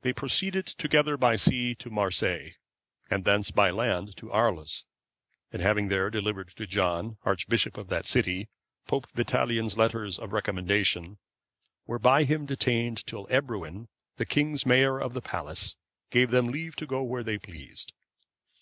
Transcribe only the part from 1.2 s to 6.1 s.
sea to Marseilles, and thence by land to Arles, and having there